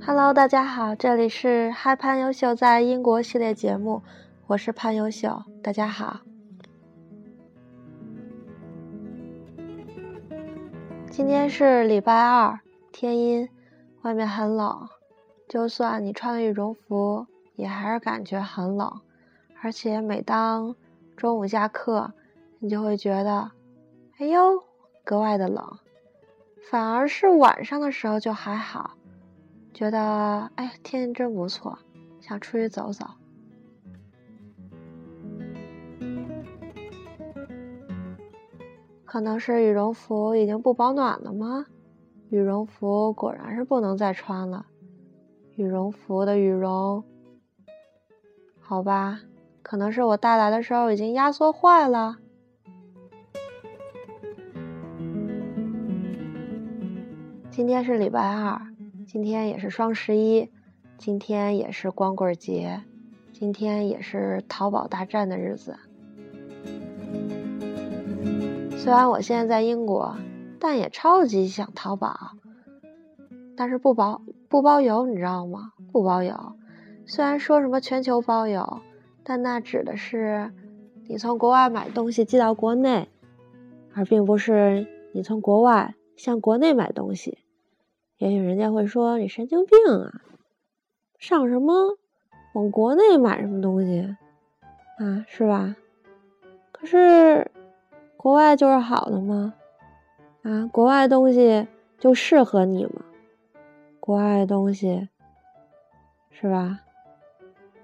[0.00, 4.02] Hello，大家好，这里是嗨潘优秀在英国系列节目，
[4.46, 6.20] 我是潘优秀，大家好。
[11.10, 12.60] 今天是礼拜二，
[12.92, 13.48] 天阴，
[14.02, 14.88] 外面很冷，
[15.48, 19.00] 就算你穿了羽绒服，也还是感觉很冷。
[19.62, 20.74] 而且每当
[21.16, 22.12] 中午下课，
[22.58, 23.52] 你就会觉得，
[24.18, 24.64] 哎呦，
[25.04, 25.78] 格外的冷。
[26.70, 28.96] 反而是晚上的时候就还好。
[29.72, 31.78] 觉得哎，天气真不错，
[32.20, 33.06] 想出去走走。
[39.04, 41.66] 可能是羽绒服已经不保暖了吗？
[42.30, 44.66] 羽绒服果然是不能再穿了。
[45.56, 47.02] 羽绒服的羽绒，
[48.60, 49.20] 好吧，
[49.62, 52.18] 可能是我带来的时候已经压缩坏了。
[57.50, 58.60] 今天是礼拜二。
[59.06, 60.50] 今天也是双十一，
[60.98, 62.82] 今天也是光棍节，
[63.32, 65.78] 今天也是淘宝大战的日子。
[68.76, 70.16] 虽然我现在在英国，
[70.60, 72.32] 但也超级想淘宝，
[73.56, 75.72] 但是不包不包邮，你知道吗？
[75.92, 76.34] 不包邮。
[77.06, 78.82] 虽然说什么全球包邮，
[79.22, 80.52] 但那指的是
[81.08, 83.08] 你从国外买东西寄到国内，
[83.94, 87.38] 而并不是你从国外向国内买东西。
[88.18, 90.10] 也许人家会说你神经病啊，
[91.18, 91.98] 上什么
[92.54, 94.16] 往国内买什么东西
[94.98, 95.76] 啊，是吧？
[96.72, 97.50] 可是
[98.16, 99.54] 国外就是好的吗？
[100.42, 101.66] 啊，国外东西
[101.98, 103.05] 就适合你吗？
[104.06, 105.08] 国外的东西
[106.30, 106.78] 是吧？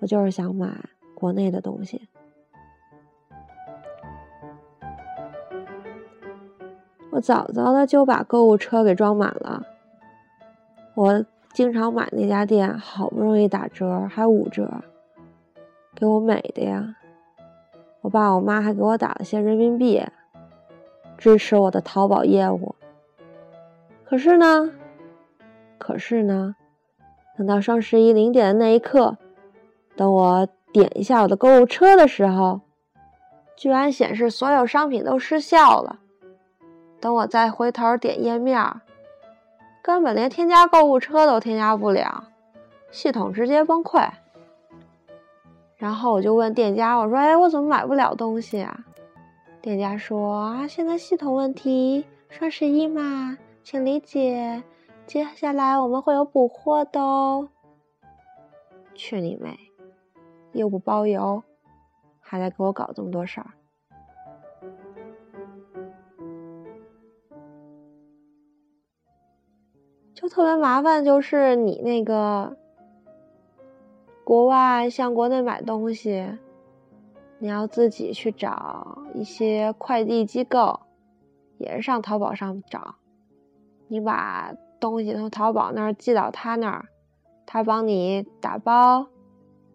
[0.00, 0.68] 我就是想买
[1.14, 2.10] 国内的东西。
[7.10, 9.62] 我早早的就把购物车给装满了。
[10.94, 14.84] 我经常买那家店，好不容易打折，还五折，
[15.94, 16.96] 给我美的呀！
[18.02, 20.04] 我爸我妈还给我打了些人民币，
[21.16, 22.74] 支持我的淘宝业务。
[24.04, 24.70] 可是呢，
[25.80, 26.54] 可是呢，
[27.36, 29.16] 等到双十一零点的那一刻，
[29.96, 32.60] 等我点一下我的购物车的时候，
[33.56, 35.98] 居然显示所有商品都失效了。
[37.00, 38.62] 等我再回头点页面。
[39.82, 42.24] 根本连添加购物车都添加不了，
[42.90, 44.06] 系统直接崩溃。
[45.78, 48.78] 然后我就问店家：“我说，哎，我怎么买不了东西啊？”
[49.62, 54.62] 店家说：“啊，现在系统问题，双十一嘛，请理解。
[55.10, 57.48] 接下来我们会有补货的哦。”
[58.94, 59.58] 去你妹！
[60.52, 61.42] 又不包邮，
[62.20, 63.50] 还得给我搞这么多事儿。
[70.14, 72.56] 就特别麻烦，就是你那个
[74.22, 76.38] 国外向国内买东西，
[77.40, 80.78] 你要自己去找一些快递机构，
[81.58, 82.94] 也是上淘宝上找。
[83.88, 86.86] 你把东西从淘宝那儿寄到他那儿，
[87.46, 89.06] 他帮你打包、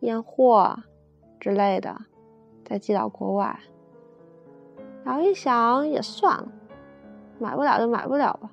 [0.00, 0.76] 验货
[1.40, 1.96] 之类的，
[2.64, 3.58] 再寄到国外。
[5.02, 6.52] 然后一想也算了，
[7.38, 8.50] 买不了就买不了吧。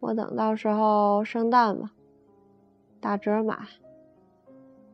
[0.00, 1.90] 我等到时候圣诞吧，
[3.00, 3.56] 打折买，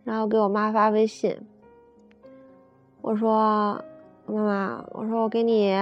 [0.04, 1.36] 然后给我妈发微信，
[3.00, 3.82] 我说
[4.26, 5.72] 妈妈，我说我给你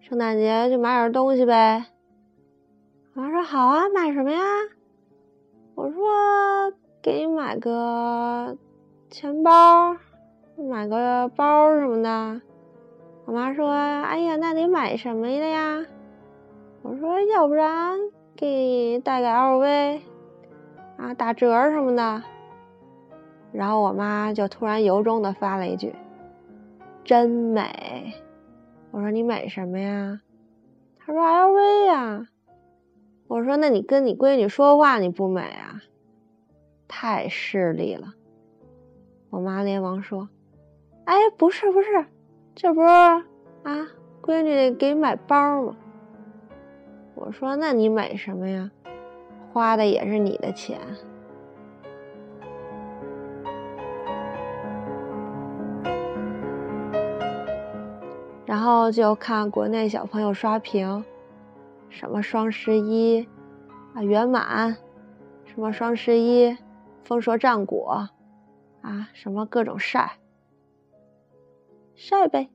[0.00, 1.86] 圣诞节就买点东西呗。
[3.16, 4.40] 我妈说好啊，买什么呀？
[5.76, 6.02] 我说
[7.00, 8.56] 给你买个
[9.08, 9.96] 钱包，
[10.56, 12.40] 买个包什么的。
[13.24, 15.86] 我妈说，哎呀，那得买什么的呀？
[16.82, 17.96] 我说，要不然
[18.34, 20.00] 给你带个 LV
[20.96, 22.20] 啊，打折什么的。
[23.52, 25.94] 然后我妈就突然由衷的发了一句
[27.04, 28.12] ：“真美。”
[28.90, 30.20] 我说：“你美什么呀？”
[30.98, 32.26] 她说：“LV 呀。”
[33.26, 35.82] 我说：“那你跟你闺女说话你不美啊？
[36.86, 38.14] 太势利了。”
[39.30, 40.28] 我妈连忙说
[41.06, 42.06] ：“哎，不是不是，
[42.54, 43.24] 这不是啊，
[44.22, 45.76] 闺女给买包吗？”
[47.16, 48.70] 我说：“那你美什么呀？
[49.52, 50.78] 花的也是你的钱。”
[58.46, 61.04] 然后就看国内小朋友刷屏，
[61.94, 63.28] 什么双十一
[63.94, 64.76] 啊圆满，
[65.44, 66.56] 什么双十一
[67.04, 68.08] 丰硕战果
[68.82, 70.18] 啊，什么各种晒，
[71.94, 72.50] 晒呗，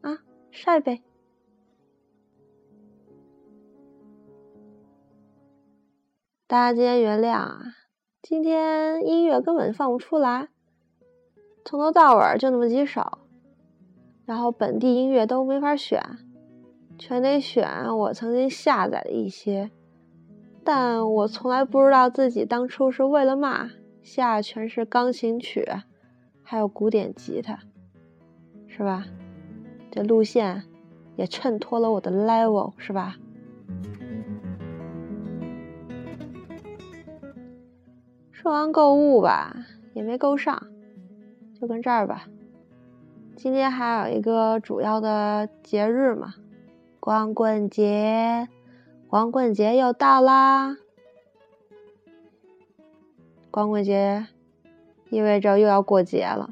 [0.00, 0.20] 啊，
[0.50, 1.02] 晒呗。
[6.46, 7.60] 大家今天原谅啊，
[8.22, 10.48] 今天音乐根本放不出来，
[11.62, 13.18] 从头到尾就那么几首，
[14.24, 16.02] 然后本地音乐都没法选，
[16.98, 19.70] 全得选我曾经下载的一些，
[20.64, 23.70] 但我从来不知道自己当初是为了嘛
[24.02, 25.64] 下全是钢琴曲，
[26.42, 27.60] 还有古典吉他，
[28.66, 29.06] 是吧？
[29.90, 30.64] 这路线
[31.16, 33.16] 也衬托了我的 level，是吧？
[38.32, 39.54] 说完购物吧，
[39.94, 40.66] 也没够上，
[41.60, 42.28] 就跟这儿吧。
[43.36, 46.34] 今天还有一个主要的节日嘛，
[47.08, 48.50] 光棍节，
[49.08, 50.76] 光棍节又到啦。
[53.50, 54.26] 光棍节
[55.08, 56.50] 意味着又要过节了，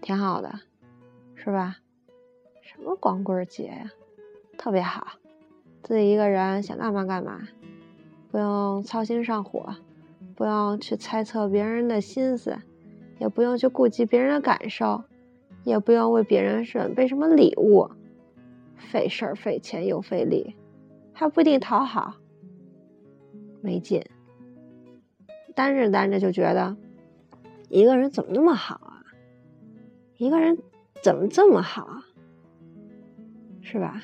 [0.00, 0.58] 挺好的，
[1.36, 1.76] 是吧？
[2.62, 3.92] 什么光棍节呀，
[4.58, 5.06] 特别好，
[5.84, 7.42] 自己一个人想干嘛干嘛，
[8.32, 9.76] 不用操心上火。
[10.34, 12.58] 不用去猜测别人的心思，
[13.20, 15.04] 也不用去顾及别人的感受，
[15.62, 17.88] 也不用为别人准备什么礼物，
[18.76, 20.56] 费事儿、费钱又费力，
[21.12, 22.14] 还不一定讨好，
[23.60, 24.04] 没劲。
[25.54, 26.76] 单着单着就觉得，
[27.68, 29.04] 一个人怎么那么好啊？
[30.16, 30.58] 一个人
[31.02, 32.04] 怎么这么好啊？
[33.62, 34.02] 是吧？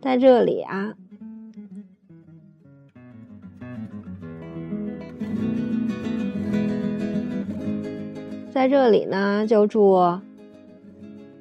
[0.00, 0.94] 在这里啊。
[8.52, 10.20] 在这里呢，就祝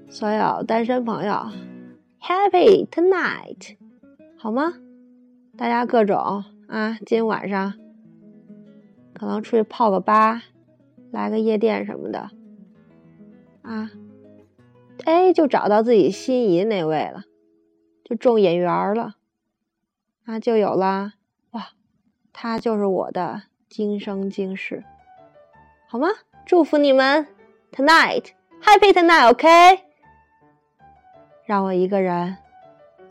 [0.09, 1.33] 所有单身朋友
[2.29, 3.75] Happy Tonight，
[4.37, 4.75] 好吗？
[5.57, 7.73] 大家各种啊，今晚上
[9.15, 10.43] 可能出去泡个吧，
[11.09, 12.29] 来个夜店什么的
[13.63, 13.89] 啊，
[15.05, 17.23] 哎，就找到自己心仪那位了，
[18.03, 19.15] 就中眼缘了，
[20.25, 21.13] 啊，就有了
[21.49, 21.69] 哇，
[22.31, 24.83] 他就是我的今生今世，
[25.87, 26.09] 好吗？
[26.45, 27.25] 祝福你们
[27.71, 28.25] ，tonight
[28.61, 29.88] happy tonight，OK？
[31.49, 32.37] 让我一个人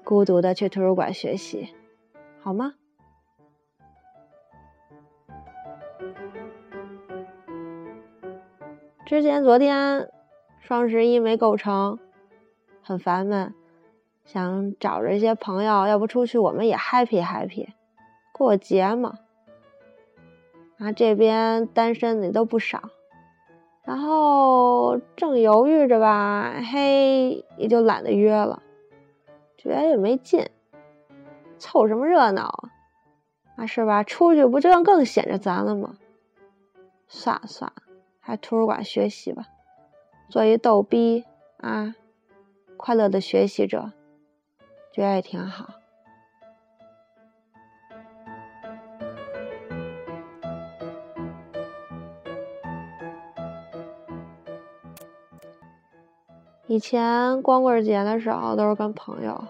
[0.05, 1.75] 孤独的去图书馆学习，
[2.41, 2.75] 好吗？
[9.05, 10.09] 之前昨天
[10.61, 11.99] 双十一没购成，
[12.81, 13.53] 很烦闷，
[14.25, 17.71] 想找着一些朋友，要不出去我们也 happy happy，
[18.31, 19.19] 过节嘛。
[20.79, 22.91] 啊，这边单身的都不少。
[23.89, 28.63] 然后正犹豫着吧，嘿，也就懒得约了，
[29.57, 30.47] 觉得也没劲，
[31.59, 32.71] 凑什么热闹啊？
[33.57, 34.05] 啊，是吧？
[34.05, 35.95] 出去不这样更显着咱了吗？
[37.07, 37.83] 算了算了，
[38.21, 39.47] 还图书馆学习吧，
[40.29, 41.25] 做一逗逼
[41.57, 41.95] 啊，
[42.77, 43.93] 快乐的学习者，
[44.93, 45.78] 觉得也挺好。
[56.71, 59.43] 以前光棍节的时候都是跟朋友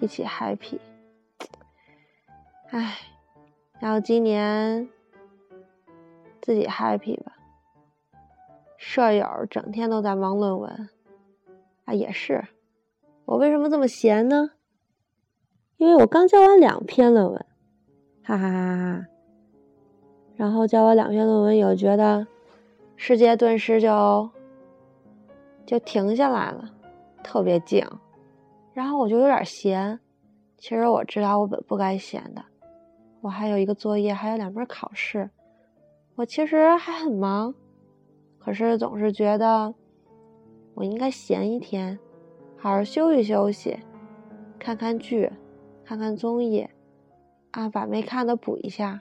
[0.00, 0.80] 一起 happy，
[2.70, 2.98] 唉，
[3.78, 4.88] 然后今年
[6.42, 7.32] 自己 happy 吧。
[8.76, 10.88] 舍友整天都在忙论文，
[11.84, 12.44] 啊，也是，
[13.24, 14.50] 我为什么这么闲呢？
[15.76, 17.46] 因为我刚交完两篇论文，
[18.24, 19.06] 哈哈哈哈。
[20.34, 22.26] 然后交完两篇论文以后，觉得
[22.96, 24.28] 世界顿时就。
[25.66, 26.70] 就停下来了，
[27.22, 27.86] 特别静，
[28.72, 29.98] 然后我就有点闲。
[30.56, 32.44] 其实我知道我本不该闲的，
[33.20, 35.30] 我还有一个作业，还有两门考试，
[36.14, 37.54] 我其实还很忙。
[38.38, 39.74] 可是总是觉得
[40.74, 41.98] 我应该闲一天，
[42.56, 43.78] 好好休息休息，
[44.58, 45.30] 看看剧，
[45.84, 46.68] 看看综艺，
[47.52, 49.00] 啊，把没看的补一下。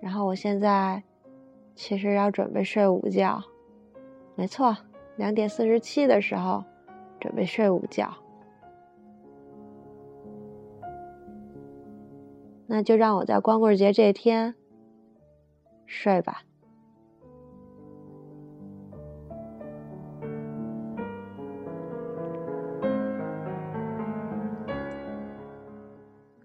[0.00, 1.02] 然后我现在
[1.74, 3.42] 其实要准备睡午觉。
[4.42, 4.76] 没错，
[5.14, 6.64] 两点四十七的时候
[7.20, 8.12] 准备睡午觉，
[12.66, 14.56] 那就让我在光棍节这天
[15.86, 16.42] 睡吧。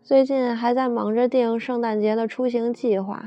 [0.04, 3.25] 最近还在忙着定圣诞节的出行计划，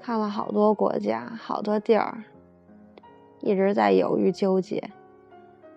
[0.00, 2.22] 看了好多国家，好多地儿。
[3.44, 4.90] 一直在犹豫纠结。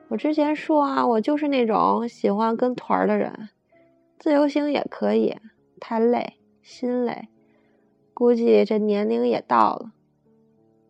[0.07, 3.49] 我之前说啊，我就是那种喜欢跟团的人，
[4.17, 5.35] 自由行也可以，
[5.79, 7.27] 太累，心累，
[8.13, 9.91] 估计这年龄也到了，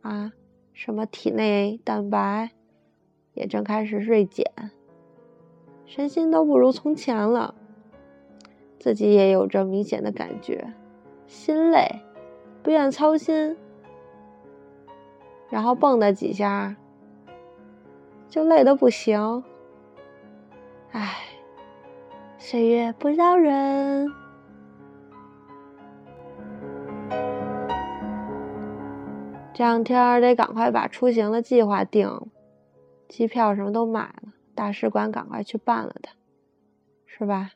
[0.02, 0.32] 啊，
[0.72, 2.52] 什么体内蛋白
[3.34, 4.46] 也正开始锐减，
[5.86, 7.56] 身心都不如从前了，
[8.78, 10.74] 自己也有着明显的感觉，
[11.26, 12.02] 心累，
[12.62, 13.58] 不愿操心，
[15.50, 16.76] 然后蹦跶几下，
[18.28, 19.44] 就累得不行，
[20.92, 21.18] 唉，
[22.38, 24.12] 岁月不饶人。
[29.54, 32.28] 这两天得赶快把出行的计划定了，
[33.08, 36.12] 机票什么都买了，大使馆赶快去办了它，
[37.06, 37.52] 是吧？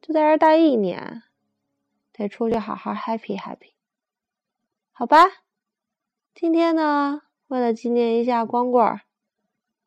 [0.00, 1.24] 就在这待一年，
[2.12, 3.72] 得出去好好 happy happy，
[4.92, 5.24] 好吧？
[6.38, 9.00] 今天呢，为了纪念一下光棍儿，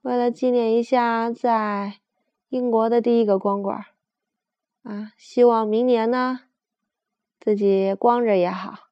[0.02, 2.00] 为了纪念一下在
[2.48, 3.86] 英国的第一个光棍儿，
[4.82, 6.40] 啊，希望明年呢，
[7.40, 8.88] 自己光着也好，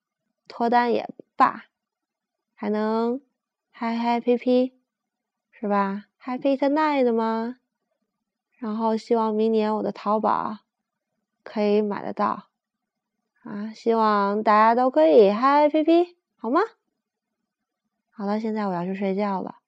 [0.48, 1.64] 脱单也罢。
[2.54, 3.22] 还能
[3.72, 4.78] 嗨嗨皮皮，
[5.50, 7.58] 是吧？Happy tonight 吗？
[8.60, 10.60] 然后希望明年我的淘宝
[11.42, 12.50] 可以买得到
[13.42, 13.74] 啊！
[13.74, 16.62] 希望大家都可以嗨嗨皮皮，好吗？
[18.18, 19.60] 好了，现在我要去睡觉了。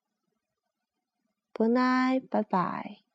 [1.54, 3.09] Good night，拜拜。